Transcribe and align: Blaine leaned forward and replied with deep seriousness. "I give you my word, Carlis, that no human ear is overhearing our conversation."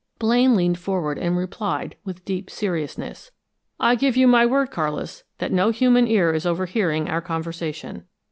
Blaine 0.17 0.55
leaned 0.55 0.79
forward 0.79 1.19
and 1.19 1.37
replied 1.37 1.95
with 2.03 2.25
deep 2.25 2.49
seriousness. 2.49 3.29
"I 3.79 3.93
give 3.93 4.17
you 4.17 4.27
my 4.27 4.47
word, 4.47 4.71
Carlis, 4.71 5.21
that 5.37 5.51
no 5.51 5.69
human 5.69 6.07
ear 6.07 6.33
is 6.33 6.43
overhearing 6.43 7.07
our 7.07 7.21
conversation." 7.21 8.05